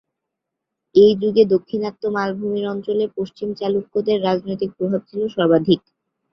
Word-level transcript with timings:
এই 0.95 1.11
যুগে 1.21 1.43
দাক্ষিণাত্য 1.51 2.03
মালভূমি 2.15 2.61
অঞ্চলে 2.67 3.05
পশ্চিম 3.17 3.49
চালুক্যদের 3.59 4.17
রাজনৈতিক 4.23 4.69
প্রভাব 4.77 5.01
ছিল 5.09 5.21
সর্বাধিক। 5.35 5.81